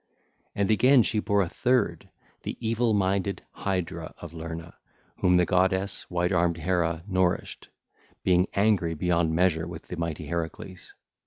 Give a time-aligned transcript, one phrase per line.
[0.55, 2.09] And again she bore a third,
[2.41, 4.73] the evil minded Hydra of Lerna,
[5.17, 7.69] whom the goddess, white armed Hera nourished,
[8.23, 10.95] being angry beyond measure with the mighty Heracles.